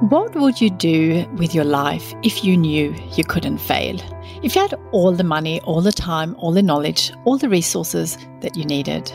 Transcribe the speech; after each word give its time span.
What 0.00 0.34
would 0.34 0.60
you 0.60 0.68
do 0.68 1.26
with 1.36 1.54
your 1.54 1.64
life 1.64 2.12
if 2.22 2.44
you 2.44 2.54
knew 2.54 2.94
you 3.12 3.24
couldn't 3.24 3.56
fail? 3.56 3.98
If 4.42 4.54
you 4.54 4.60
had 4.60 4.74
all 4.92 5.10
the 5.10 5.24
money, 5.24 5.58
all 5.62 5.80
the 5.80 5.90
time, 5.90 6.36
all 6.38 6.52
the 6.52 6.62
knowledge, 6.62 7.12
all 7.24 7.38
the 7.38 7.48
resources 7.48 8.18
that 8.42 8.58
you 8.58 8.66
needed? 8.66 9.10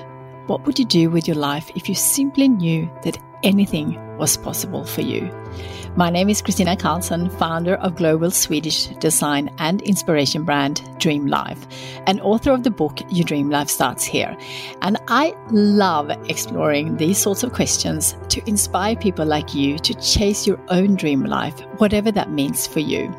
What 0.48 0.66
would 0.66 0.80
you 0.80 0.86
do 0.86 1.12
with 1.12 1.28
your 1.28 1.38
life 1.38 1.70
if 1.76 1.88
you 1.88 1.94
simply 1.94 2.50
knew 2.50 2.90
that 3.04 3.20
anything 3.44 3.94
was 4.22 4.38
possible 4.38 4.86
for 4.86 5.02
you? 5.02 5.30
My 5.98 6.10
name 6.10 6.30
is 6.30 6.42
Kristina 6.42 6.78
Karlsson, 6.78 7.30
founder 7.38 7.76
of 7.78 7.96
global 7.96 8.32
Swedish 8.32 8.86
design 9.00 9.54
and 9.58 9.82
inspiration 9.82 10.46
brand 10.46 10.88
Dream 11.00 11.26
Life, 11.26 11.68
and 12.08 12.22
author 12.22 12.52
of 12.52 12.64
the 12.64 12.72
book 12.72 13.00
Your 13.10 13.26
Dream 13.26 13.50
Life 13.50 13.68
Starts 13.68 14.06
Here. 14.06 14.38
And 14.84 14.98
I 15.08 15.36
love 15.50 16.12
exploring 16.30 16.98
these 16.98 17.18
sorts 17.18 17.44
of 17.44 17.52
questions 17.52 18.16
to 18.30 18.48
inspire 18.48 18.96
people 18.96 19.26
like 19.26 19.56
you 19.56 19.80
to 19.80 19.94
chase 19.96 20.48
your 20.48 20.60
own 20.70 20.96
dream 20.96 21.26
life, 21.26 21.60
whatever 21.80 22.12
that 22.12 22.32
means 22.32 22.68
for 22.68 22.80
you. 22.80 23.14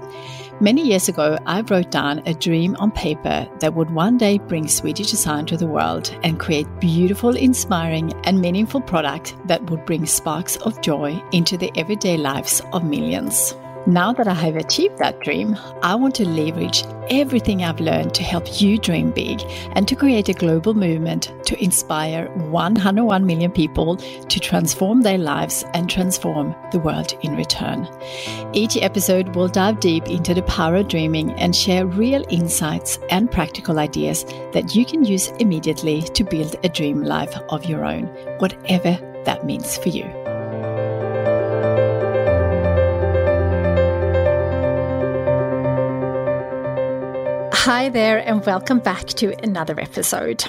Many 0.62 0.86
years 0.86 1.08
ago, 1.08 1.36
I 1.44 1.62
wrote 1.62 1.90
down 1.90 2.22
a 2.24 2.34
dream 2.34 2.76
on 2.78 2.92
paper 2.92 3.48
that 3.58 3.74
would 3.74 3.90
one 3.90 4.16
day 4.16 4.38
bring 4.38 4.68
Swedish 4.68 5.10
design 5.10 5.44
to 5.46 5.56
the 5.56 5.66
world 5.66 6.16
and 6.22 6.38
create 6.38 6.68
beautiful, 6.78 7.34
inspiring, 7.34 8.12
and 8.22 8.40
meaningful 8.40 8.80
products 8.80 9.34
that 9.46 9.68
would 9.68 9.84
bring 9.86 10.06
sparks 10.06 10.54
of 10.58 10.80
joy 10.80 11.20
into 11.32 11.56
the 11.56 11.72
everyday 11.74 12.16
lives 12.16 12.62
of 12.72 12.84
millions. 12.84 13.56
Now 13.86 14.12
that 14.12 14.28
I 14.28 14.34
have 14.34 14.54
achieved 14.54 14.98
that 14.98 15.18
dream, 15.18 15.58
I 15.82 15.96
want 15.96 16.14
to 16.16 16.28
leverage 16.28 16.84
everything 17.10 17.64
I've 17.64 17.80
learned 17.80 18.14
to 18.14 18.22
help 18.22 18.60
you 18.60 18.78
dream 18.78 19.10
big 19.10 19.42
and 19.72 19.88
to 19.88 19.96
create 19.96 20.28
a 20.28 20.34
global 20.34 20.72
movement 20.72 21.32
to 21.46 21.60
inspire 21.60 22.28
101 22.28 23.26
million 23.26 23.50
people 23.50 23.96
to 23.96 24.40
transform 24.40 25.02
their 25.02 25.18
lives 25.18 25.64
and 25.74 25.90
transform 25.90 26.54
the 26.70 26.78
world 26.78 27.12
in 27.22 27.34
return. 27.34 27.88
Each 28.52 28.76
episode 28.76 29.34
will 29.34 29.48
dive 29.48 29.80
deep 29.80 30.06
into 30.06 30.32
the 30.32 30.42
power 30.42 30.76
of 30.76 30.86
dreaming 30.86 31.32
and 31.32 31.54
share 31.54 31.84
real 31.84 32.24
insights 32.30 33.00
and 33.10 33.32
practical 33.32 33.80
ideas 33.80 34.24
that 34.52 34.76
you 34.76 34.84
can 34.84 35.04
use 35.04 35.28
immediately 35.40 36.02
to 36.02 36.22
build 36.22 36.54
a 36.62 36.68
dream 36.68 37.02
life 37.02 37.36
of 37.48 37.64
your 37.64 37.84
own, 37.84 38.04
whatever 38.38 38.96
that 39.24 39.44
means 39.44 39.76
for 39.76 39.88
you. 39.88 40.31
Hi 47.64 47.90
there, 47.90 48.18
and 48.18 48.44
welcome 48.44 48.80
back 48.80 49.06
to 49.06 49.40
another 49.44 49.78
episode. 49.78 50.42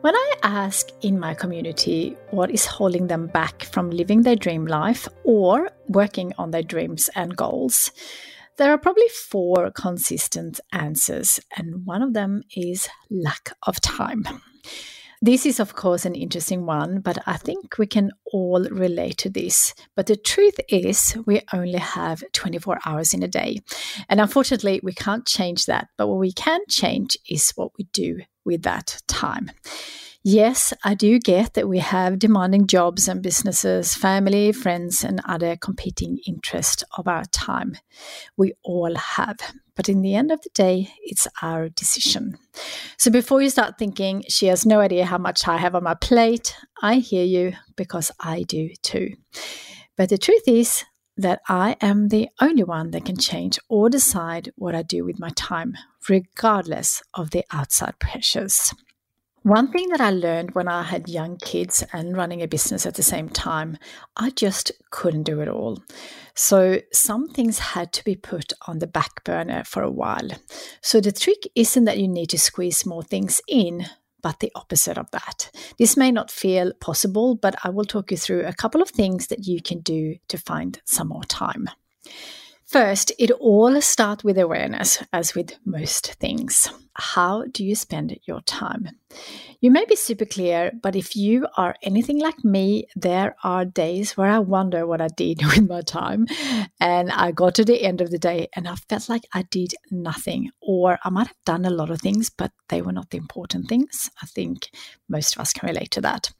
When 0.00 0.14
I 0.16 0.32
ask 0.42 0.88
in 1.02 1.20
my 1.20 1.34
community 1.34 2.16
what 2.30 2.50
is 2.50 2.64
holding 2.64 3.06
them 3.06 3.26
back 3.26 3.64
from 3.64 3.90
living 3.90 4.22
their 4.22 4.34
dream 4.34 4.64
life 4.64 5.06
or 5.24 5.68
working 5.88 6.32
on 6.38 6.52
their 6.52 6.62
dreams 6.62 7.10
and 7.14 7.36
goals, 7.36 7.92
there 8.56 8.72
are 8.72 8.78
probably 8.78 9.08
four 9.08 9.72
consistent 9.72 10.58
answers, 10.72 11.38
and 11.54 11.84
one 11.84 12.00
of 12.00 12.14
them 12.14 12.42
is 12.56 12.88
lack 13.10 13.52
of 13.64 13.78
time. 13.82 14.24
This 15.22 15.46
is, 15.46 15.60
of 15.60 15.74
course, 15.74 16.04
an 16.04 16.14
interesting 16.14 16.66
one, 16.66 17.00
but 17.00 17.18
I 17.26 17.36
think 17.36 17.78
we 17.78 17.86
can 17.86 18.10
all 18.32 18.62
relate 18.70 19.18
to 19.18 19.30
this. 19.30 19.74
But 19.96 20.06
the 20.06 20.16
truth 20.16 20.58
is, 20.68 21.16
we 21.26 21.40
only 21.52 21.78
have 21.78 22.22
24 22.32 22.80
hours 22.84 23.14
in 23.14 23.22
a 23.22 23.28
day. 23.28 23.60
And 24.08 24.20
unfortunately, 24.20 24.80
we 24.82 24.92
can't 24.92 25.26
change 25.26 25.66
that. 25.66 25.88
But 25.96 26.08
what 26.08 26.18
we 26.18 26.32
can 26.32 26.60
change 26.68 27.16
is 27.28 27.50
what 27.50 27.72
we 27.78 27.84
do 27.92 28.20
with 28.44 28.62
that 28.62 29.02
time. 29.06 29.50
Yes, 30.26 30.72
I 30.82 30.94
do 30.94 31.18
get 31.18 31.52
that 31.52 31.68
we 31.68 31.80
have 31.80 32.18
demanding 32.18 32.66
jobs 32.66 33.08
and 33.08 33.22
businesses, 33.22 33.94
family, 33.94 34.52
friends, 34.52 35.04
and 35.04 35.20
other 35.26 35.54
competing 35.54 36.18
interests 36.26 36.82
of 36.96 37.06
our 37.06 37.24
time. 37.26 37.76
We 38.34 38.54
all 38.62 38.94
have. 38.94 39.36
But 39.76 39.88
in 39.88 40.02
the 40.02 40.14
end 40.14 40.30
of 40.30 40.40
the 40.42 40.50
day, 40.54 40.92
it's 41.02 41.26
our 41.42 41.68
decision. 41.68 42.38
So 42.96 43.10
before 43.10 43.42
you 43.42 43.50
start 43.50 43.78
thinking, 43.78 44.24
she 44.28 44.46
has 44.46 44.64
no 44.64 44.80
idea 44.80 45.04
how 45.04 45.18
much 45.18 45.48
I 45.48 45.56
have 45.56 45.74
on 45.74 45.82
my 45.82 45.94
plate, 45.94 46.54
I 46.80 46.96
hear 46.96 47.24
you 47.24 47.54
because 47.76 48.12
I 48.20 48.42
do 48.42 48.70
too. 48.82 49.14
But 49.96 50.08
the 50.08 50.18
truth 50.18 50.46
is, 50.46 50.84
that 51.16 51.40
I 51.48 51.76
am 51.80 52.08
the 52.08 52.28
only 52.40 52.64
one 52.64 52.90
that 52.90 53.04
can 53.04 53.16
change 53.16 53.58
or 53.68 53.88
decide 53.88 54.50
what 54.56 54.74
I 54.74 54.82
do 54.82 55.04
with 55.04 55.20
my 55.20 55.30
time, 55.36 55.74
regardless 56.08 57.02
of 57.14 57.30
the 57.30 57.44
outside 57.52 57.98
pressures. 57.98 58.74
One 59.44 59.70
thing 59.70 59.90
that 59.90 60.00
I 60.00 60.08
learned 60.08 60.54
when 60.54 60.68
I 60.68 60.84
had 60.84 61.06
young 61.06 61.36
kids 61.36 61.84
and 61.92 62.16
running 62.16 62.40
a 62.40 62.48
business 62.48 62.86
at 62.86 62.94
the 62.94 63.02
same 63.02 63.28
time, 63.28 63.76
I 64.16 64.30
just 64.30 64.72
couldn't 64.90 65.24
do 65.24 65.42
it 65.42 65.48
all. 65.48 65.82
So 66.34 66.80
some 66.94 67.28
things 67.28 67.58
had 67.58 67.92
to 67.92 68.04
be 68.04 68.16
put 68.16 68.54
on 68.66 68.78
the 68.78 68.86
back 68.86 69.22
burner 69.22 69.62
for 69.64 69.82
a 69.82 69.90
while. 69.90 70.30
So 70.80 70.98
the 70.98 71.12
trick 71.12 71.46
isn't 71.54 71.84
that 71.84 71.98
you 71.98 72.08
need 72.08 72.30
to 72.30 72.38
squeeze 72.38 72.86
more 72.86 73.02
things 73.02 73.42
in, 73.46 73.84
but 74.22 74.40
the 74.40 74.50
opposite 74.54 74.96
of 74.96 75.10
that. 75.10 75.50
This 75.78 75.94
may 75.94 76.10
not 76.10 76.30
feel 76.30 76.72
possible, 76.80 77.34
but 77.34 77.54
I 77.62 77.68
will 77.68 77.84
talk 77.84 78.10
you 78.12 78.16
through 78.16 78.46
a 78.46 78.54
couple 78.54 78.80
of 78.80 78.88
things 78.88 79.26
that 79.26 79.46
you 79.46 79.60
can 79.60 79.80
do 79.80 80.16
to 80.28 80.38
find 80.38 80.80
some 80.86 81.08
more 81.08 81.24
time. 81.24 81.68
First, 82.64 83.12
it 83.18 83.30
all 83.30 83.78
starts 83.82 84.24
with 84.24 84.38
awareness, 84.38 85.02
as 85.12 85.34
with 85.34 85.58
most 85.66 86.14
things. 86.14 86.70
How 86.94 87.44
do 87.50 87.64
you 87.64 87.74
spend 87.74 88.18
your 88.24 88.40
time? 88.42 88.90
You 89.60 89.70
may 89.70 89.84
be 89.86 89.96
super 89.96 90.26
clear, 90.26 90.72
but 90.82 90.94
if 90.94 91.16
you 91.16 91.46
are 91.56 91.74
anything 91.82 92.20
like 92.20 92.44
me, 92.44 92.86
there 92.94 93.34
are 93.42 93.64
days 93.64 94.16
where 94.16 94.30
I 94.30 94.38
wonder 94.38 94.86
what 94.86 95.00
I 95.00 95.08
did 95.08 95.42
with 95.44 95.68
my 95.68 95.80
time. 95.80 96.26
And 96.80 97.10
I 97.10 97.32
got 97.32 97.54
to 97.56 97.64
the 97.64 97.82
end 97.82 98.00
of 98.00 98.10
the 98.10 98.18
day 98.18 98.48
and 98.54 98.68
I 98.68 98.74
felt 98.74 99.08
like 99.08 99.22
I 99.32 99.44
did 99.50 99.74
nothing, 99.90 100.50
or 100.60 100.98
I 101.02 101.10
might 101.10 101.28
have 101.28 101.44
done 101.46 101.64
a 101.64 101.70
lot 101.70 101.90
of 101.90 102.00
things, 102.00 102.30
but 102.30 102.52
they 102.68 102.82
were 102.82 102.92
not 102.92 103.10
the 103.10 103.16
important 103.16 103.68
things. 103.68 104.10
I 104.22 104.26
think 104.26 104.70
most 105.08 105.34
of 105.34 105.40
us 105.40 105.52
can 105.52 105.68
relate 105.68 105.90
to 105.92 106.00
that. 106.02 106.30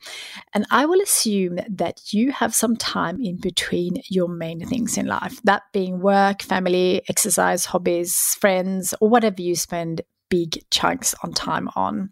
And 0.52 0.66
I 0.70 0.86
will 0.86 1.00
assume 1.00 1.58
that 1.68 2.12
you 2.12 2.32
have 2.32 2.54
some 2.54 2.76
time 2.76 3.20
in 3.20 3.38
between 3.40 4.02
your 4.08 4.28
main 4.28 4.66
things 4.66 4.98
in 4.98 5.06
life, 5.06 5.40
that 5.44 5.62
being 5.72 6.00
work, 6.00 6.42
family, 6.42 7.02
exercise, 7.08 7.64
hobbies, 7.66 8.36
friends, 8.38 8.94
or 9.00 9.08
whatever 9.08 9.40
you 9.40 9.56
spend 9.56 10.02
big 10.34 10.64
chunks 10.70 11.14
on 11.22 11.32
time 11.32 11.68
on. 11.76 12.10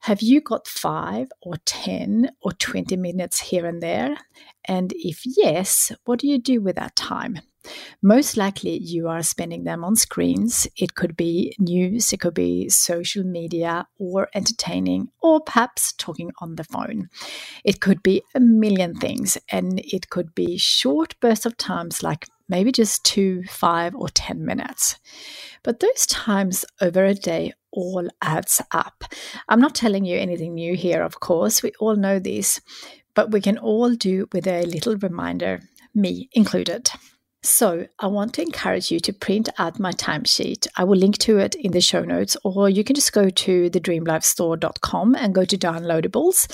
Have 0.00 0.22
you 0.22 0.40
got 0.40 0.66
five 0.66 1.28
or 1.42 1.56
10 1.66 2.30
or 2.40 2.52
20 2.52 2.96
minutes 2.96 3.40
here 3.40 3.66
and 3.66 3.82
there? 3.82 4.16
And 4.64 4.94
if 4.96 5.20
yes, 5.24 5.92
what 6.04 6.20
do 6.20 6.28
you 6.28 6.38
do 6.38 6.62
with 6.62 6.76
that 6.76 6.96
time? 6.96 7.40
Most 8.00 8.36
likely, 8.38 8.78
you 8.78 9.08
are 9.08 9.22
spending 9.22 9.64
them 9.64 9.84
on 9.84 9.96
screens. 9.96 10.66
It 10.76 10.94
could 10.94 11.16
be 11.16 11.54
news, 11.58 12.12
it 12.12 12.20
could 12.20 12.34
be 12.34 12.68
social 12.70 13.24
media, 13.24 13.86
or 13.98 14.28
entertaining, 14.34 15.08
or 15.20 15.40
perhaps 15.40 15.92
talking 15.94 16.30
on 16.40 16.54
the 16.54 16.64
phone. 16.64 17.08
It 17.64 17.80
could 17.80 18.02
be 18.02 18.22
a 18.34 18.40
million 18.40 18.94
things, 18.94 19.36
and 19.50 19.80
it 19.80 20.08
could 20.08 20.34
be 20.34 20.56
short 20.56 21.16
bursts 21.20 21.44
of 21.44 21.56
times 21.56 22.02
like 22.02 22.26
maybe 22.48 22.72
just 22.72 23.04
two, 23.04 23.42
five, 23.44 23.94
or 23.94 24.08
10 24.08 24.44
minutes. 24.44 24.96
But 25.62 25.80
those 25.80 26.06
times 26.06 26.64
over 26.80 27.04
a 27.04 27.14
day 27.14 27.52
all 27.72 28.08
adds 28.22 28.62
up. 28.70 29.04
I'm 29.48 29.60
not 29.60 29.74
telling 29.74 30.04
you 30.04 30.18
anything 30.18 30.54
new 30.54 30.76
here, 30.76 31.02
of 31.02 31.20
course, 31.20 31.62
we 31.62 31.72
all 31.80 31.96
know 31.96 32.18
this, 32.18 32.60
but 33.14 33.30
we 33.30 33.40
can 33.40 33.58
all 33.58 33.94
do 33.94 34.28
with 34.32 34.46
a 34.46 34.64
little 34.64 34.96
reminder, 34.96 35.60
me 35.94 36.28
included. 36.32 36.90
So, 37.42 37.86
I 38.00 38.08
want 38.08 38.34
to 38.34 38.42
encourage 38.42 38.90
you 38.90 38.98
to 39.00 39.12
print 39.12 39.48
out 39.56 39.78
my 39.78 39.92
timesheet. 39.92 40.66
I 40.76 40.82
will 40.82 40.96
link 40.96 41.18
to 41.18 41.38
it 41.38 41.54
in 41.54 41.70
the 41.70 41.80
show 41.80 42.02
notes, 42.02 42.36
or 42.42 42.68
you 42.68 42.82
can 42.82 42.96
just 42.96 43.12
go 43.12 43.30
to 43.30 43.70
thedreamlifestore.com 43.70 45.14
and 45.14 45.34
go 45.34 45.44
to 45.44 45.56
downloadables 45.56 46.48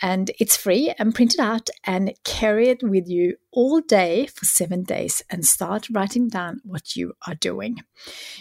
and 0.00 0.30
it's 0.38 0.56
free 0.56 0.94
and 0.98 1.14
print 1.14 1.34
it 1.34 1.40
out 1.40 1.68
and 1.84 2.12
carry 2.24 2.68
it 2.68 2.82
with 2.82 3.08
you 3.08 3.36
all 3.52 3.80
day 3.80 4.26
for 4.26 4.44
seven 4.44 4.82
days 4.84 5.22
and 5.30 5.44
start 5.44 5.88
writing 5.90 6.28
down 6.28 6.60
what 6.64 6.94
you 6.94 7.14
are 7.26 7.34
doing. 7.34 7.82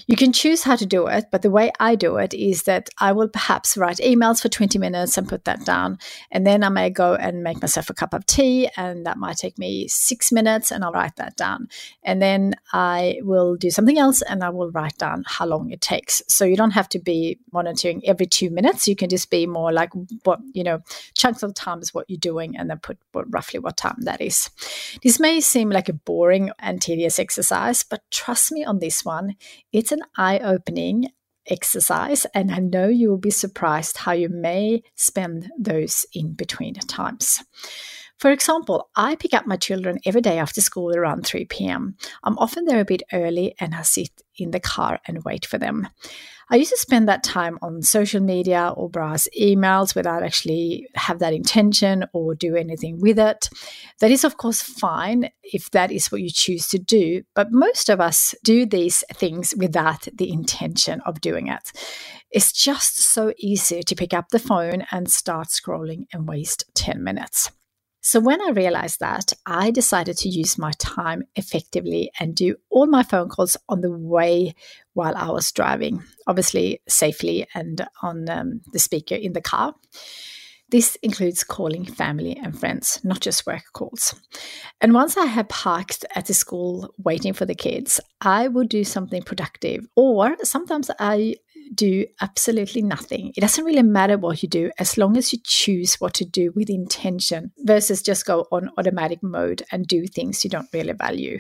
You 0.06 0.16
can 0.16 0.32
choose 0.32 0.64
how 0.64 0.76
to 0.76 0.86
do 0.86 1.08
it, 1.08 1.26
but 1.32 1.42
the 1.42 1.50
way 1.50 1.72
I 1.80 1.96
do 1.96 2.18
it 2.18 2.34
is 2.34 2.64
that 2.64 2.90
I 3.00 3.14
will 3.14 3.30
perhaps 3.30 3.78
write 3.78 3.98
emails 3.98 4.42
for 4.42 4.50
20 4.50 4.78
minutes 4.78 5.18
and 5.18 5.28
put 5.28 5.46
that 5.46 5.66
down. 5.66 5.98
And 6.30 6.46
then 6.46 6.64
I 6.64 6.70
may 6.70 6.90
go 6.90 7.16
and 7.16 7.42
make 7.42 7.62
myself 7.62 7.90
a 7.90 7.94
cup 7.94 8.14
of 8.14 8.26
tea, 8.26 8.70
and 8.78 9.06
that 9.06 9.18
might 9.18 9.38
take 9.38 9.58
me 9.58 9.88
six 9.88 10.32
minutes, 10.32 10.72
and 10.72 10.84
I'll 10.84 10.92
write 10.92 11.16
that 11.16 11.36
down. 11.36 11.68
And 12.04 12.22
then 12.22 12.56
I 12.74 13.20
will 13.22 13.56
do 13.56 13.70
something 13.70 13.98
else 13.98 14.22
and 14.22 14.44
I 14.44 14.50
will 14.50 14.72
write 14.72 14.98
down 14.98 15.24
how 15.26 15.46
long 15.46 15.72
it 15.72 15.82
takes. 15.82 16.22
So 16.28 16.46
you 16.46 16.56
don't 16.56 16.72
have 16.72 16.90
to 16.90 17.00
be 17.00 17.40
monitoring 17.52 18.02
every 18.06 18.26
two 18.26 18.50
minutes. 18.50 18.88
You 18.88 18.96
can 18.96 19.10
just 19.10 19.30
be 19.30 19.46
more 19.48 19.72
like 19.72 19.90
what, 20.24 20.40
you 20.54 20.64
know, 20.64 20.80
chunks 21.16 21.44
of 21.44 21.47
time 21.54 21.80
is 21.80 21.94
what 21.94 22.10
you're 22.10 22.18
doing 22.18 22.58
and 22.58 22.70
then 22.70 22.80
put 22.80 22.98
what, 23.12 23.26
roughly 23.30 23.60
what 23.60 23.78
time 23.78 23.98
that 24.02 24.22
is. 24.22 24.50
This 25.04 25.20
may 25.20 25.40
seem 25.42 25.70
like 25.70 25.90
a 25.90 25.94
boring 25.94 26.52
and 26.60 26.82
tedious 26.82 27.20
exercise, 27.20 27.84
but 27.84 28.04
trust 28.12 28.52
me 28.52 28.64
on 28.64 28.80
this 28.80 29.04
one, 29.04 29.36
it's 29.72 29.92
an 29.92 30.02
eye 30.18 30.40
opening 30.40 31.08
exercise, 31.50 32.26
and 32.34 32.52
I 32.52 32.60
know 32.60 32.88
you 32.88 33.10
will 33.10 33.18
be 33.18 33.32
surprised 33.32 33.98
how 33.98 34.12
you 34.12 34.30
may 34.30 34.84
spend 34.96 35.50
those 35.58 36.06
in 36.14 36.34
between 36.34 36.74
times. 36.76 37.42
For 38.18 38.32
example, 38.32 38.90
I 38.96 39.16
pick 39.16 39.34
up 39.36 39.46
my 39.46 39.58
children 39.58 40.00
every 40.04 40.22
day 40.22 40.40
after 40.40 40.60
school 40.60 40.96
around 40.96 41.26
3 41.26 41.46
p.m. 41.46 41.96
I'm 42.24 42.38
often 42.40 42.66
there 42.66 42.80
a 42.80 42.86
bit 42.86 43.04
early 43.14 43.56
and 43.60 43.76
I 43.76 43.84
sit 43.84 44.10
in 44.36 44.52
the 44.52 44.60
car 44.60 45.00
and 45.06 45.24
wait 45.24 45.46
for 45.46 45.60
them. 45.60 45.88
I 46.50 46.56
used 46.56 46.72
to 46.72 46.78
spend 46.78 47.10
that 47.10 47.24
time 47.24 47.60
on 47.62 47.82
social 47.82 48.22
media 48.22 48.74
or 48.78 48.90
browse 48.90 49.28
emails 49.38 49.94
without 49.96 50.24
actually 50.24 50.88
have 50.96 51.20
that 51.20 51.34
intention 51.34 52.06
or 52.14 52.36
do 52.36 52.56
anything 52.56 53.02
with 53.02 53.20
it. 53.20 53.50
That 54.00 54.12
is, 54.12 54.24
of 54.24 54.38
course, 54.38 54.62
fine 54.62 55.30
if 55.44 55.72
that 55.72 55.92
is 55.92 56.10
what 56.10 56.22
you 56.22 56.30
choose 56.30 56.70
to 56.70 56.80
do, 56.80 57.24
but 57.36 57.52
most 57.52 57.90
of 57.90 58.00
us 58.00 58.34
do 58.46 58.66
these 58.66 59.04
things 59.14 59.54
without 59.58 60.08
the 60.14 60.32
intention 60.32 61.02
of 61.06 61.20
doing 61.20 61.48
it. 61.48 61.72
It's 62.32 62.54
just 62.54 63.02
so 63.02 63.34
easy 63.38 63.84
to 63.84 63.96
pick 63.96 64.14
up 64.14 64.30
the 64.30 64.40
phone 64.40 64.86
and 64.92 65.12
start 65.12 65.48
scrolling 65.48 66.06
and 66.14 66.28
waste 66.30 66.64
10 66.76 67.04
minutes. 67.04 67.52
So, 68.08 68.22
when 68.22 68.42
I 68.42 68.52
realized 68.52 69.02
that, 69.02 69.34
I 69.46 69.70
decided 69.70 70.16
to 70.20 70.30
use 70.30 70.58
my 70.58 70.72
time 70.80 71.24
effectively 71.36 72.10
and 72.22 72.34
do 72.34 72.56
all 72.70 72.88
my 72.88 73.04
phone 73.04 73.28
calls 73.28 73.58
on 73.68 73.82
the 73.82 73.92
way 73.92 74.56
while 74.94 75.14
I 75.14 75.30
was 75.30 75.52
driving, 75.52 76.02
obviously 76.26 76.80
safely 76.88 77.46
and 77.54 77.86
on 78.02 78.30
um, 78.30 78.62
the 78.72 78.80
speaker 78.80 79.16
in 79.16 79.34
the 79.34 79.42
car. 79.42 79.76
This 80.70 80.96
includes 81.04 81.44
calling 81.44 81.84
family 81.84 82.38
and 82.42 82.58
friends, 82.58 83.02
not 83.04 83.20
just 83.20 83.46
work 83.46 83.64
calls. 83.74 84.16
And 84.80 84.94
once 84.94 85.18
I 85.18 85.26
had 85.26 85.50
parked 85.50 86.06
at 86.16 86.28
the 86.28 86.34
school 86.34 86.94
waiting 86.98 87.34
for 87.34 87.46
the 87.46 87.56
kids, 87.56 88.00
I 88.22 88.48
would 88.48 88.70
do 88.70 88.86
something 88.86 89.22
productive. 89.22 89.86
Or 89.98 90.38
sometimes 90.44 90.90
I 90.98 91.36
do 91.74 92.06
absolutely 92.22 92.82
nothing. 92.82 93.34
It 93.36 93.42
doesn't 93.42 93.66
really 93.66 93.84
matter 93.84 94.18
what 94.18 94.42
you 94.44 94.50
do 94.50 94.72
as 94.80 94.98
long 94.98 95.18
as 95.18 95.34
you 95.34 95.40
choose 95.44 95.96
what 95.96 96.14
to 96.16 96.26
do 96.26 96.52
with 96.56 96.70
intention 96.70 97.52
versus 97.60 98.02
just 98.02 98.26
go 98.26 98.48
on 98.52 98.70
automatic 98.78 99.22
mode 99.22 99.64
and 99.72 99.88
do 99.88 100.08
things 100.08 100.44
you 100.44 100.50
don't 100.50 100.70
really 100.74 100.94
value. 100.94 101.40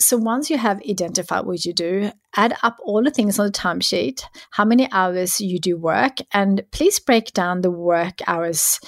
So 0.00 0.16
once 0.16 0.48
you 0.48 0.58
have 0.58 0.80
identified 0.88 1.44
what 1.44 1.64
you 1.64 1.72
do, 1.72 2.12
add 2.36 2.54
up 2.62 2.76
all 2.84 3.02
the 3.02 3.10
things 3.10 3.40
on 3.40 3.46
the 3.46 3.52
timesheet, 3.52 4.22
how 4.52 4.64
many 4.64 4.88
hours 4.92 5.40
you 5.40 5.58
do 5.58 5.76
work, 5.76 6.18
and 6.32 6.62
please 6.70 7.00
break 7.00 7.32
down 7.32 7.62
the 7.62 7.70
work 7.70 8.20
hours 8.28 8.78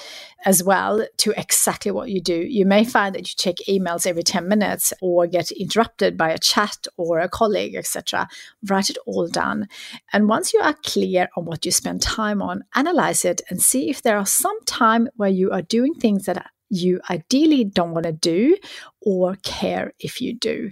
as 0.45 0.63
well 0.63 1.05
to 1.17 1.33
exactly 1.37 1.91
what 1.91 2.09
you 2.09 2.21
do. 2.21 2.35
You 2.35 2.65
may 2.65 2.85
find 2.85 3.13
that 3.13 3.27
you 3.27 3.33
check 3.37 3.55
emails 3.67 4.07
every 4.07 4.23
10 4.23 4.47
minutes 4.47 4.93
or 5.01 5.27
get 5.27 5.51
interrupted 5.51 6.17
by 6.17 6.29
a 6.29 6.37
chat 6.37 6.87
or 6.95 7.19
a 7.19 7.27
colleague, 7.27 7.75
etc. 7.75 8.29
Write 8.69 8.89
it 8.89 8.97
all 9.05 9.27
down. 9.27 9.67
And 10.13 10.29
once 10.29 10.53
you 10.53 10.61
are 10.61 10.75
clear 10.85 11.27
on 11.35 11.43
what 11.43 11.65
you 11.65 11.71
spend 11.71 12.01
time 12.01 12.41
on, 12.41 12.63
analyze 12.73 13.25
it 13.25 13.41
and 13.49 13.61
see 13.61 13.89
if 13.89 14.01
there 14.01 14.17
are 14.17 14.25
some 14.25 14.63
time 14.63 15.09
where 15.17 15.29
you 15.29 15.51
are 15.51 15.61
doing 15.61 15.93
things 15.93 16.25
that 16.25 16.49
you 16.69 17.01
ideally 17.09 17.65
don't 17.65 17.91
want 17.91 18.05
to 18.05 18.13
do 18.13 18.55
or 19.01 19.35
care 19.43 19.91
if 19.99 20.21
you 20.21 20.33
do. 20.33 20.69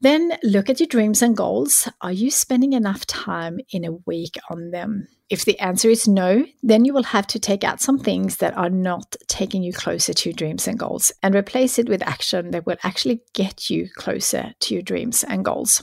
Then 0.00 0.32
look 0.42 0.68
at 0.68 0.80
your 0.80 0.88
dreams 0.88 1.22
and 1.22 1.36
goals. 1.36 1.88
Are 2.00 2.12
you 2.12 2.30
spending 2.30 2.72
enough 2.72 3.06
time 3.06 3.60
in 3.70 3.84
a 3.84 3.92
week 4.04 4.36
on 4.50 4.72
them? 4.72 5.06
If 5.30 5.44
the 5.44 5.58
answer 5.60 5.88
is 5.88 6.08
no, 6.08 6.44
then 6.62 6.84
you 6.84 6.92
will 6.92 7.04
have 7.04 7.26
to 7.28 7.38
take 7.38 7.62
out 7.62 7.80
some 7.80 7.98
things 7.98 8.38
that 8.38 8.56
are 8.56 8.68
not 8.68 9.14
taking 9.28 9.62
you 9.62 9.72
closer 9.72 10.12
to 10.12 10.28
your 10.28 10.34
dreams 10.34 10.66
and 10.66 10.78
goals 10.78 11.12
and 11.22 11.34
replace 11.34 11.78
it 11.78 11.88
with 11.88 12.02
action 12.02 12.50
that 12.50 12.66
will 12.66 12.76
actually 12.82 13.22
get 13.32 13.70
you 13.70 13.88
closer 13.94 14.54
to 14.58 14.74
your 14.74 14.82
dreams 14.82 15.22
and 15.24 15.44
goals. 15.44 15.82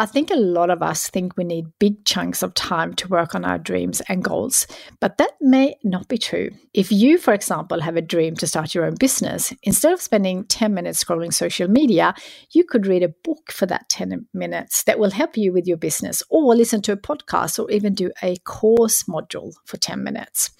I 0.00 0.06
think 0.06 0.30
a 0.30 0.36
lot 0.36 0.70
of 0.70 0.80
us 0.80 1.10
think 1.10 1.36
we 1.36 1.42
need 1.42 1.76
big 1.80 2.04
chunks 2.04 2.44
of 2.44 2.54
time 2.54 2.94
to 2.94 3.08
work 3.08 3.34
on 3.34 3.44
our 3.44 3.58
dreams 3.58 4.00
and 4.08 4.22
goals, 4.22 4.64
but 5.00 5.18
that 5.18 5.32
may 5.40 5.74
not 5.82 6.06
be 6.06 6.18
true. 6.18 6.50
If 6.72 6.92
you, 6.92 7.18
for 7.18 7.34
example, 7.34 7.80
have 7.80 7.96
a 7.96 8.00
dream 8.00 8.36
to 8.36 8.46
start 8.46 8.76
your 8.76 8.84
own 8.84 8.94
business, 8.94 9.52
instead 9.64 9.92
of 9.92 10.00
spending 10.00 10.44
10 10.44 10.72
minutes 10.72 11.02
scrolling 11.02 11.34
social 11.34 11.66
media, 11.66 12.14
you 12.52 12.62
could 12.62 12.86
read 12.86 13.02
a 13.02 13.08
book 13.24 13.50
for 13.50 13.66
that 13.66 13.88
10 13.88 14.28
minutes 14.32 14.84
that 14.84 15.00
will 15.00 15.10
help 15.10 15.36
you 15.36 15.52
with 15.52 15.66
your 15.66 15.76
business, 15.76 16.22
or 16.30 16.54
listen 16.54 16.80
to 16.82 16.92
a 16.92 16.96
podcast, 16.96 17.58
or 17.58 17.68
even 17.68 17.92
do 17.92 18.12
a 18.22 18.36
course 18.44 19.02
module 19.02 19.52
for 19.64 19.78
10 19.78 20.04
minutes. 20.04 20.50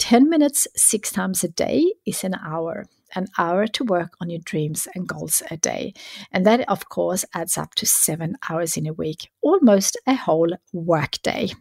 10 0.00 0.28
minutes 0.28 0.66
six 0.74 1.12
times 1.12 1.44
a 1.44 1.48
day 1.48 1.94
is 2.04 2.24
an 2.24 2.34
hour 2.34 2.86
an 3.14 3.28
hour 3.38 3.66
to 3.66 3.84
work 3.84 4.12
on 4.20 4.30
your 4.30 4.40
dreams 4.44 4.88
and 4.94 5.08
goals 5.08 5.42
a 5.50 5.56
day. 5.56 5.94
And 6.32 6.46
that, 6.46 6.68
of 6.68 6.88
course, 6.88 7.24
adds 7.34 7.58
up 7.58 7.74
to 7.76 7.86
seven 7.86 8.36
hours 8.48 8.76
in 8.76 8.86
a 8.86 8.92
week, 8.92 9.30
almost 9.42 9.98
a 10.06 10.14
whole 10.14 10.50
work 10.72 11.20
day. 11.22 11.52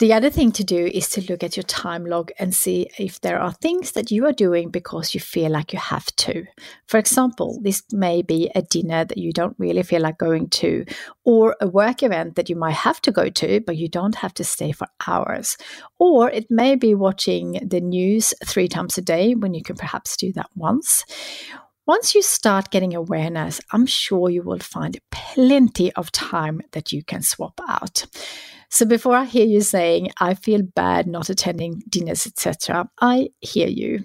The 0.00 0.14
other 0.14 0.30
thing 0.30 0.50
to 0.52 0.64
do 0.64 0.86
is 0.86 1.10
to 1.10 1.30
look 1.30 1.44
at 1.44 1.58
your 1.58 1.64
time 1.64 2.06
log 2.06 2.32
and 2.38 2.54
see 2.54 2.88
if 2.98 3.20
there 3.20 3.38
are 3.38 3.52
things 3.52 3.92
that 3.92 4.10
you 4.10 4.24
are 4.24 4.32
doing 4.32 4.70
because 4.70 5.12
you 5.12 5.20
feel 5.20 5.50
like 5.52 5.74
you 5.74 5.78
have 5.78 6.06
to. 6.16 6.46
For 6.86 6.96
example, 6.96 7.58
this 7.60 7.82
may 7.92 8.22
be 8.22 8.50
a 8.54 8.62
dinner 8.62 9.04
that 9.04 9.18
you 9.18 9.30
don't 9.30 9.54
really 9.58 9.82
feel 9.82 10.00
like 10.00 10.16
going 10.16 10.48
to, 10.48 10.86
or 11.26 11.54
a 11.60 11.68
work 11.68 12.02
event 12.02 12.36
that 12.36 12.48
you 12.48 12.56
might 12.56 12.76
have 12.76 13.02
to 13.02 13.12
go 13.12 13.28
to, 13.28 13.60
but 13.60 13.76
you 13.76 13.88
don't 13.88 14.14
have 14.14 14.32
to 14.34 14.42
stay 14.42 14.72
for 14.72 14.86
hours. 15.06 15.58
Or 15.98 16.30
it 16.30 16.46
may 16.48 16.76
be 16.76 16.94
watching 16.94 17.60
the 17.62 17.82
news 17.82 18.32
three 18.46 18.68
times 18.68 18.96
a 18.96 19.02
day 19.02 19.34
when 19.34 19.52
you 19.52 19.62
can 19.62 19.76
perhaps 19.76 20.16
do 20.16 20.32
that 20.32 20.48
once. 20.54 21.04
Once 21.86 22.14
you 22.14 22.22
start 22.22 22.70
getting 22.70 22.94
awareness, 22.94 23.60
I'm 23.70 23.84
sure 23.84 24.30
you 24.30 24.44
will 24.44 24.60
find 24.60 24.98
plenty 25.10 25.92
of 25.92 26.10
time 26.10 26.62
that 26.72 26.90
you 26.90 27.04
can 27.04 27.20
swap 27.20 27.60
out. 27.68 28.06
So 28.72 28.86
before 28.86 29.16
I 29.16 29.24
hear 29.24 29.44
you 29.44 29.62
saying, 29.62 30.10
I 30.20 30.34
feel 30.34 30.62
bad 30.62 31.08
not 31.08 31.28
attending 31.28 31.82
dinners, 31.88 32.24
etc., 32.24 32.88
I 33.00 33.30
hear 33.40 33.66
you. 33.66 34.04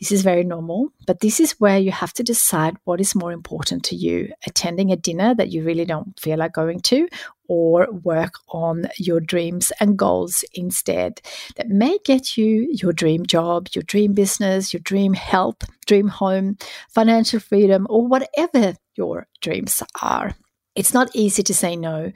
This 0.00 0.10
is 0.10 0.22
very 0.22 0.42
normal, 0.42 0.88
but 1.06 1.20
this 1.20 1.38
is 1.38 1.60
where 1.60 1.78
you 1.78 1.90
have 1.92 2.14
to 2.14 2.22
decide 2.22 2.78
what 2.84 2.98
is 2.98 3.14
more 3.14 3.30
important 3.30 3.84
to 3.84 3.94
you 3.94 4.32
attending 4.46 4.90
a 4.90 4.96
dinner 4.96 5.34
that 5.34 5.50
you 5.50 5.62
really 5.62 5.84
don't 5.84 6.18
feel 6.18 6.38
like 6.38 6.54
going 6.54 6.80
to, 6.80 7.06
or 7.46 7.88
work 7.92 8.32
on 8.48 8.86
your 8.96 9.20
dreams 9.20 9.70
and 9.80 9.98
goals 9.98 10.46
instead 10.54 11.20
that 11.56 11.68
may 11.68 11.98
get 12.06 12.38
you 12.38 12.66
your 12.72 12.94
dream 12.94 13.26
job, 13.26 13.68
your 13.74 13.82
dream 13.82 14.14
business, 14.14 14.72
your 14.72 14.80
dream 14.80 15.12
health, 15.12 15.58
dream 15.84 16.08
home, 16.08 16.56
financial 16.88 17.38
freedom, 17.38 17.86
or 17.90 18.06
whatever 18.06 18.74
your 18.96 19.26
dreams 19.42 19.82
are. 20.00 20.34
It's 20.76 20.92
not 20.92 21.10
easy 21.14 21.42
to 21.42 21.54
say 21.54 21.74
no, 21.74 22.12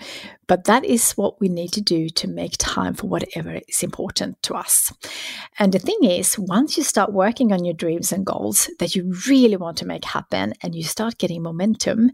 but 0.47 0.65
that 0.65 0.85
is 0.85 1.13
what 1.13 1.41
we 1.41 1.49
need 1.49 1.73
to 1.73 1.81
do 1.81 2.11
to 2.11 2.29
make 2.29 2.57
time 2.59 2.93
for 2.93 3.07
whatever 3.07 3.59
is 3.67 3.83
important 3.83 4.43
to 4.43 4.55
us. 4.55 4.93
And 5.59 5.73
the 5.73 5.79
thing 5.79 5.99
is, 6.03 6.39
once 6.39 6.77
you 6.77 6.83
start 6.83 7.13
working 7.13 7.53
on 7.53 7.65
your 7.65 7.73
dreams 7.73 8.13
and 8.13 8.27
goals 8.27 8.69
that 8.79 8.95
you 8.95 9.15
really 9.29 9.57
want 9.57 9.79
to 9.79 9.87
make 9.87 10.05
happen 10.05 10.53
and 10.63 10.75
you 10.75 10.83
start 10.83 11.17
getting 11.17 11.43
momentum, 11.43 12.11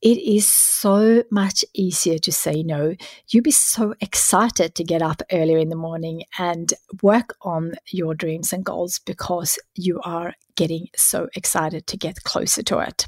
it 0.00 0.18
is 0.18 0.46
so 0.46 1.24
much 1.32 1.64
easier 1.74 2.18
to 2.18 2.30
say 2.30 2.62
no. 2.62 2.94
You'll 3.28 3.42
be 3.42 3.50
so 3.50 3.94
excited 4.00 4.76
to 4.76 4.84
get 4.84 5.02
up 5.02 5.20
earlier 5.32 5.58
in 5.58 5.68
the 5.68 5.76
morning 5.76 6.22
and 6.38 6.72
work 7.02 7.34
on 7.42 7.72
your 7.86 8.14
dreams 8.14 8.52
and 8.52 8.64
goals 8.64 9.00
because 9.00 9.58
you 9.74 10.00
are 10.04 10.34
getting 10.54 10.88
so 10.94 11.28
excited 11.34 11.88
to 11.88 11.96
get 11.96 12.22
closer 12.22 12.62
to 12.62 12.78
it. 12.78 13.06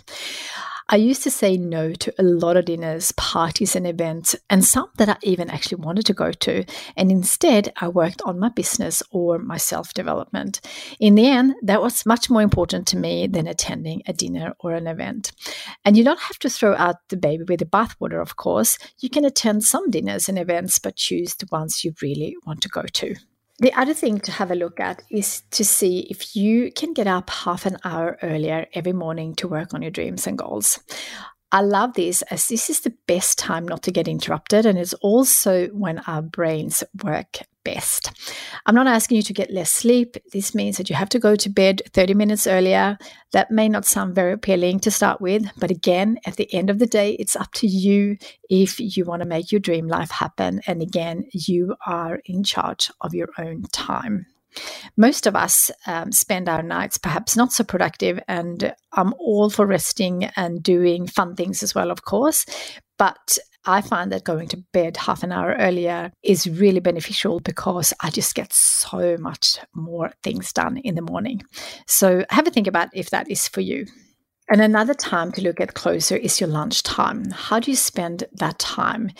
I 0.93 0.97
used 0.97 1.23
to 1.23 1.31
say 1.31 1.57
no 1.57 1.93
to 1.93 2.13
a 2.19 2.25
lot 2.25 2.57
of 2.57 2.65
dinners, 2.65 3.13
parties, 3.13 3.77
and 3.77 3.87
events, 3.87 4.35
and 4.51 4.65
some 4.65 4.91
that 4.97 5.09
I 5.09 5.17
even 5.23 5.49
actually 5.49 5.83
wanted 5.83 6.05
to 6.07 6.13
go 6.13 6.33
to. 6.33 6.65
And 6.97 7.13
instead, 7.13 7.73
I 7.77 7.87
worked 7.87 8.21
on 8.23 8.41
my 8.41 8.49
business 8.49 9.01
or 9.13 9.39
my 9.39 9.57
self 9.57 9.95
development. 9.95 10.61
In 10.99 11.15
the 11.15 11.29
end, 11.29 11.55
that 11.63 11.81
was 11.81 12.05
much 12.07 12.29
more 12.29 12.43
important 12.43 12.89
to 12.89 12.97
me 12.97 13.29
than 13.29 13.47
attending 13.47 14.03
a 14.09 14.13
dinner 14.13 14.55
or 14.59 14.73
an 14.73 14.89
event. 14.89 15.31
And 15.85 15.97
you 15.97 16.03
don't 16.03 16.19
have 16.19 16.41
to 16.41 16.51
throw 16.51 16.75
out 16.75 16.97
the 17.09 17.17
baby 17.17 17.45
with 17.45 17.61
the 17.61 17.67
bathwater, 17.67 18.21
of 18.21 18.35
course. 18.35 18.77
You 18.99 19.11
can 19.11 19.25
attend 19.25 19.63
some 19.63 19.91
dinners 19.91 20.29
and 20.29 20.41
events, 20.41 20.81
but 20.81 20.97
choose 20.97 21.37
the 21.37 21.47
ones 21.53 21.85
you 21.85 21.95
really 22.03 22.35
want 22.45 22.63
to 22.63 22.69
go 22.69 22.83
to. 22.83 23.15
The 23.61 23.75
other 23.75 23.93
thing 23.93 24.21
to 24.21 24.33
have 24.33 24.51
a 24.51 24.55
look 24.55 24.81
at 24.81 25.03
is 25.11 25.43
to 25.51 25.67
see 25.67 26.07
if 26.09 26.35
you 26.35 26.73
can 26.73 26.95
get 26.95 27.07
up 27.07 27.29
half 27.29 27.67
an 27.67 27.77
hour 27.85 28.19
earlier 28.23 28.67
every 28.73 28.95
morning 28.95 29.35
to 29.35 29.49
work 29.49 29.75
on 29.75 29.83
your 29.83 29.91
dreams 29.91 30.27
and 30.27 30.39
goals. 30.39 30.81
I 31.53 31.61
love 31.61 31.93
this 31.93 32.23
as 32.23 32.49
this 32.49 32.71
is 32.71 32.81
the 32.81 32.95
best 33.07 33.39
time 33.39 33.69
not 33.69 33.83
to 33.83 33.91
get 33.91 34.09
interrupted, 34.09 34.65
and 34.65 34.79
it's 34.79 34.95
also 34.95 35.67
when 35.69 35.99
our 36.07 36.23
brains 36.23 36.83
work 37.05 37.41
best. 37.65 38.11
I'm 38.67 38.75
not 38.75 38.87
asking 38.87 39.17
you 39.17 39.23
to 39.23 39.33
get 39.33 39.51
less 39.51 39.71
sleep. 39.71 40.17
This 40.33 40.55
means 40.55 40.77
that 40.77 40.91
you 40.91 40.97
have 40.97 41.09
to 41.11 41.19
go 41.19 41.37
to 41.37 41.49
bed 41.49 41.83
30 41.93 42.15
minutes 42.15 42.47
earlier. 42.47 42.99
That 43.33 43.51
may 43.51 43.69
not 43.69 43.85
sound 43.85 44.15
very 44.15 44.33
appealing 44.33 44.81
to 44.81 44.91
start 44.91 45.21
with, 45.21 45.47
but 45.59 45.71
again, 45.71 46.19
at 46.27 46.37
the 46.37 46.53
end 46.53 46.71
of 46.71 46.79
the 46.79 46.87
day, 46.87 47.13
it's 47.13 47.37
up 47.37 47.53
to 47.55 47.67
you 47.67 48.17
if 48.49 48.81
you 48.81 49.05
want 49.05 49.23
to 49.23 49.29
make 49.29 49.53
your 49.53 49.61
dream 49.61 49.89
life 49.89 50.11
happen. 50.11 50.61
And 50.67 50.83
again, 50.83 51.27
you 51.33 51.77
are 51.87 52.21
in 52.25 52.45
charge 52.45 52.91
of 53.01 53.15
your 53.15 53.29
own 53.39 53.63
time. 53.73 54.27
Most 54.97 55.27
of 55.27 55.37
us 55.37 55.71
um, 55.87 56.13
spend 56.13 56.49
our 56.49 56.63
nights 56.63 56.99
perhaps 56.99 57.37
not 57.37 57.53
so 57.53 57.65
productive, 57.65 58.21
and 58.27 58.75
I'm 58.93 59.15
all 59.19 59.51
for 59.51 59.67
resting 59.67 60.25
and 60.37 60.63
doing 60.63 61.07
fun 61.07 61.37
things 61.37 61.63
as 61.63 61.75
well, 61.75 61.91
of 61.91 62.05
course. 62.05 62.47
But 62.99 63.39
I 63.65 63.83
find 63.83 64.11
that 64.13 64.25
going 64.25 64.49
to 64.49 64.65
bed 64.73 64.97
half 64.97 65.23
an 65.23 65.33
hour 65.33 65.55
earlier 65.59 66.13
is 66.23 66.49
really 66.49 66.81
beneficial 66.81 67.41
because 67.41 67.93
I 68.01 68.11
just 68.11 68.35
get 68.35 68.53
so 68.53 69.17
much 69.19 69.59
more 69.75 70.13
things 70.23 70.53
done 70.53 70.79
in 70.79 70.95
the 70.95 71.03
morning. 71.03 71.43
So 71.87 72.25
have 72.31 72.47
a 72.47 72.51
think 72.51 72.67
about 72.67 72.89
if 72.95 73.11
that 73.11 73.31
is 73.31 73.49
for 73.49 73.61
you. 73.61 73.87
And 74.49 74.61
another 74.61 74.95
time 74.95 75.31
to 75.33 75.43
look 75.43 75.61
at 75.61 75.75
closer 75.75 76.17
is 76.17 76.41
your 76.41 76.49
lunch 76.49 76.83
time. 76.83 77.31
How 77.31 77.61
do 77.61 77.71
you 77.71 77.77
spend 77.77 78.25
that 78.33 78.59
time? 78.59 79.13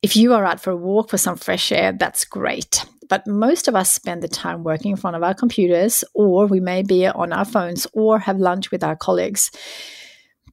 If 0.00 0.14
you 0.14 0.32
are 0.32 0.44
out 0.44 0.60
for 0.60 0.70
a 0.70 0.76
walk 0.76 1.10
for 1.10 1.18
some 1.18 1.36
fresh 1.36 1.72
air, 1.72 1.92
that's 1.92 2.24
great. 2.24 2.84
But 3.08 3.26
most 3.26 3.66
of 3.66 3.74
us 3.74 3.90
spend 3.90 4.22
the 4.22 4.28
time 4.28 4.62
working 4.62 4.92
in 4.92 4.96
front 4.96 5.16
of 5.16 5.24
our 5.24 5.34
computers, 5.34 6.04
or 6.14 6.46
we 6.46 6.60
may 6.60 6.82
be 6.82 7.06
on 7.06 7.32
our 7.32 7.44
phones 7.44 7.86
or 7.94 8.20
have 8.20 8.38
lunch 8.38 8.70
with 8.70 8.84
our 8.84 8.94
colleagues. 8.94 9.50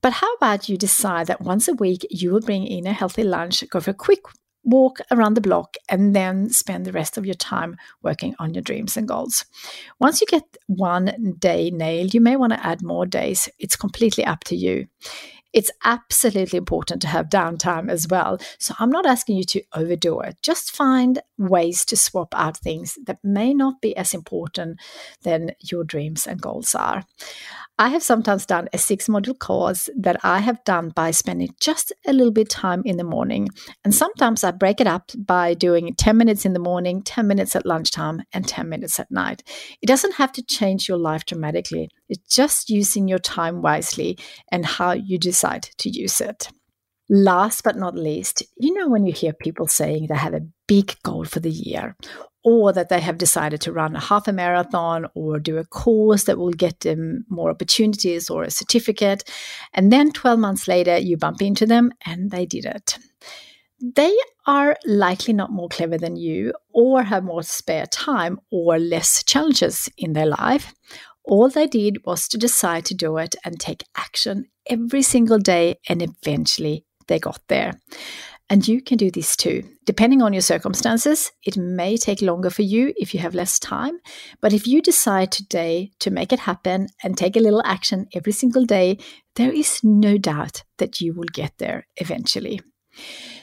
But 0.04 0.12
how 0.12 0.30
about 0.34 0.68
you 0.68 0.76
decide 0.76 1.28
that 1.28 1.40
once 1.40 1.66
a 1.66 1.72
week 1.72 2.06
you 2.10 2.30
will 2.30 2.42
bring 2.42 2.66
in 2.66 2.86
a 2.86 2.92
healthy 2.92 3.22
lunch, 3.22 3.64
go 3.70 3.80
for 3.80 3.92
a 3.92 3.94
quick 3.94 4.20
walk 4.62 4.98
around 5.10 5.32
the 5.32 5.40
block, 5.40 5.78
and 5.88 6.14
then 6.14 6.50
spend 6.50 6.84
the 6.84 6.92
rest 6.92 7.16
of 7.16 7.24
your 7.24 7.36
time 7.36 7.78
working 8.02 8.34
on 8.38 8.52
your 8.52 8.60
dreams 8.60 8.98
and 8.98 9.08
goals. 9.08 9.46
Once 10.00 10.20
you 10.20 10.26
get 10.26 10.42
one 10.66 11.34
day 11.38 11.70
nailed, 11.70 12.12
you 12.12 12.20
may 12.20 12.36
want 12.36 12.52
to 12.52 12.66
add 12.66 12.82
more 12.82 13.06
days. 13.06 13.48
It's 13.58 13.76
completely 13.76 14.26
up 14.26 14.44
to 14.44 14.54
you 14.54 14.88
it's 15.54 15.70
absolutely 15.84 16.58
important 16.58 17.00
to 17.02 17.08
have 17.08 17.28
downtime 17.28 17.88
as 17.88 18.08
well. 18.08 18.38
So 18.58 18.74
I'm 18.78 18.90
not 18.90 19.06
asking 19.06 19.36
you 19.36 19.44
to 19.44 19.62
overdo 19.72 20.20
it. 20.20 20.36
Just 20.42 20.74
find 20.74 21.20
ways 21.38 21.84
to 21.86 21.96
swap 21.96 22.34
out 22.34 22.56
things 22.56 22.98
that 23.06 23.18
may 23.22 23.54
not 23.54 23.80
be 23.80 23.96
as 23.96 24.12
important 24.12 24.80
than 25.22 25.52
your 25.60 25.84
dreams 25.84 26.26
and 26.26 26.42
goals 26.42 26.74
are. 26.74 27.04
I 27.76 27.88
have 27.88 28.04
sometimes 28.04 28.46
done 28.46 28.68
a 28.72 28.78
six 28.78 29.08
module 29.08 29.36
course 29.36 29.88
that 29.96 30.20
I 30.22 30.38
have 30.40 30.62
done 30.64 30.90
by 30.90 31.10
spending 31.10 31.54
just 31.60 31.92
a 32.06 32.12
little 32.12 32.32
bit 32.32 32.48
time 32.48 32.82
in 32.84 32.98
the 32.98 33.04
morning. 33.04 33.48
And 33.84 33.92
sometimes 33.92 34.44
I 34.44 34.52
break 34.52 34.80
it 34.80 34.86
up 34.86 35.10
by 35.16 35.54
doing 35.54 35.92
10 35.96 36.16
minutes 36.16 36.44
in 36.44 36.52
the 36.52 36.60
morning, 36.60 37.02
10 37.02 37.26
minutes 37.26 37.56
at 37.56 37.66
lunchtime, 37.66 38.22
and 38.32 38.46
10 38.46 38.68
minutes 38.68 39.00
at 39.00 39.10
night. 39.10 39.42
It 39.82 39.86
doesn't 39.86 40.14
have 40.14 40.30
to 40.32 40.42
change 40.42 40.88
your 40.88 40.98
life 40.98 41.24
dramatically. 41.24 41.90
It's 42.08 42.34
just 42.34 42.70
using 42.70 43.08
your 43.08 43.18
time 43.18 43.62
wisely 43.62 44.18
and 44.50 44.64
how 44.64 44.92
you 44.92 45.18
decide 45.18 45.68
to 45.78 45.88
use 45.88 46.20
it. 46.20 46.48
Last 47.08 47.64
but 47.64 47.76
not 47.76 47.94
least, 47.94 48.42
you 48.56 48.72
know, 48.72 48.88
when 48.88 49.04
you 49.04 49.12
hear 49.12 49.32
people 49.32 49.66
saying 49.66 50.06
they 50.06 50.16
have 50.16 50.34
a 50.34 50.46
big 50.66 50.96
goal 51.02 51.24
for 51.24 51.40
the 51.40 51.50
year 51.50 51.96
or 52.44 52.72
that 52.72 52.90
they 52.90 53.00
have 53.00 53.18
decided 53.18 53.60
to 53.62 53.72
run 53.72 53.96
a 53.96 54.00
half 54.00 54.28
a 54.28 54.32
marathon 54.32 55.06
or 55.14 55.38
do 55.38 55.56
a 55.56 55.64
course 55.64 56.24
that 56.24 56.38
will 56.38 56.52
get 56.52 56.80
them 56.80 57.24
more 57.28 57.50
opportunities 57.50 58.28
or 58.28 58.42
a 58.42 58.50
certificate. 58.50 59.24
And 59.72 59.90
then 59.90 60.12
12 60.12 60.38
months 60.38 60.68
later, 60.68 60.98
you 60.98 61.16
bump 61.16 61.40
into 61.40 61.66
them 61.66 61.92
and 62.04 62.30
they 62.30 62.44
did 62.44 62.66
it. 62.66 62.98
They 63.80 64.14
are 64.46 64.76
likely 64.86 65.34
not 65.34 65.50
more 65.50 65.68
clever 65.68 65.98
than 65.98 66.16
you 66.16 66.52
or 66.72 67.02
have 67.02 67.24
more 67.24 67.42
spare 67.42 67.86
time 67.86 68.38
or 68.50 68.78
less 68.78 69.22
challenges 69.24 69.90
in 69.96 70.12
their 70.12 70.26
life. 70.26 70.74
All 71.24 71.48
they 71.48 71.66
did 71.66 72.04
was 72.04 72.28
to 72.28 72.38
decide 72.38 72.84
to 72.86 72.94
do 72.94 73.16
it 73.16 73.34
and 73.44 73.58
take 73.58 73.84
action 73.96 74.46
every 74.68 75.02
single 75.02 75.38
day, 75.38 75.78
and 75.88 76.02
eventually 76.02 76.84
they 77.08 77.18
got 77.18 77.40
there. 77.48 77.72
And 78.50 78.68
you 78.68 78.82
can 78.82 78.98
do 78.98 79.10
this 79.10 79.36
too. 79.36 79.62
Depending 79.86 80.20
on 80.20 80.34
your 80.34 80.42
circumstances, 80.42 81.32
it 81.44 81.56
may 81.56 81.96
take 81.96 82.20
longer 82.20 82.50
for 82.50 82.60
you 82.60 82.92
if 82.96 83.14
you 83.14 83.20
have 83.20 83.34
less 83.34 83.58
time. 83.58 83.98
But 84.42 84.52
if 84.52 84.66
you 84.66 84.82
decide 84.82 85.32
today 85.32 85.92
to 86.00 86.10
make 86.10 86.32
it 86.32 86.40
happen 86.40 86.88
and 87.02 87.16
take 87.16 87.36
a 87.36 87.40
little 87.40 87.62
action 87.64 88.06
every 88.14 88.32
single 88.32 88.66
day, 88.66 88.98
there 89.36 89.52
is 89.52 89.80
no 89.82 90.18
doubt 90.18 90.62
that 90.76 91.00
you 91.00 91.14
will 91.14 91.28
get 91.32 91.52
there 91.58 91.86
eventually. 91.96 92.60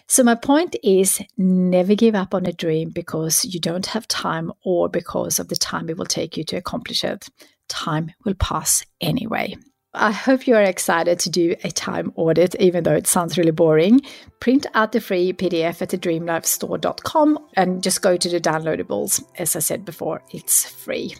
So, 0.07 0.23
my 0.23 0.35
point 0.35 0.75
is 0.83 1.21
never 1.37 1.95
give 1.95 2.15
up 2.15 2.33
on 2.33 2.45
a 2.45 2.53
dream 2.53 2.89
because 2.89 3.43
you 3.43 3.59
don't 3.59 3.87
have 3.87 4.07
time 4.07 4.51
or 4.63 4.87
because 4.87 5.39
of 5.39 5.47
the 5.47 5.55
time 5.55 5.89
it 5.89 5.97
will 5.97 6.05
take 6.05 6.37
you 6.37 6.43
to 6.45 6.57
accomplish 6.57 7.03
it. 7.03 7.27
Time 7.71 8.11
will 8.25 8.33
pass 8.35 8.85
anyway. 8.99 9.55
I 9.93 10.11
hope 10.11 10.47
you 10.47 10.55
are 10.55 10.61
excited 10.61 11.19
to 11.19 11.29
do 11.29 11.55
a 11.63 11.71
time 11.71 12.11
audit, 12.15 12.55
even 12.55 12.83
though 12.83 12.93
it 12.93 13.07
sounds 13.07 13.37
really 13.37 13.51
boring. 13.51 14.01
Print 14.39 14.65
out 14.73 14.91
the 14.91 15.01
free 15.01 15.33
PDF 15.33 15.81
at 15.81 15.89
the 15.89 15.97
dreamlifestore.com 15.97 17.39
and 17.55 17.81
just 17.81 18.01
go 18.01 18.17
to 18.17 18.29
the 18.29 18.39
downloadables. 18.39 19.23
As 19.37 19.55
I 19.55 19.59
said 19.59 19.83
before, 19.85 20.21
it's 20.31 20.69
free. 20.69 21.15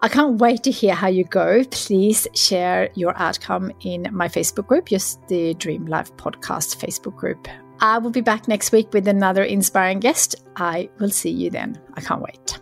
I 0.00 0.08
can't 0.08 0.40
wait 0.40 0.62
to 0.64 0.70
hear 0.70 0.94
how 0.94 1.08
you 1.08 1.24
go. 1.24 1.64
Please 1.70 2.26
share 2.34 2.90
your 2.94 3.16
outcome 3.16 3.72
in 3.80 4.08
my 4.12 4.28
Facebook 4.28 4.66
group, 4.66 4.88
just 4.88 5.26
the 5.28 5.54
Dream 5.54 5.86
Life 5.86 6.14
Podcast 6.16 6.76
Facebook 6.76 7.16
group. 7.16 7.48
I 7.80 7.98
will 7.98 8.10
be 8.10 8.20
back 8.20 8.48
next 8.48 8.72
week 8.72 8.92
with 8.92 9.08
another 9.08 9.42
inspiring 9.42 10.00
guest. 10.00 10.36
I 10.56 10.88
will 11.00 11.10
see 11.10 11.30
you 11.30 11.50
then. 11.50 11.80
I 11.94 12.00
can't 12.00 12.22
wait. 12.22 12.60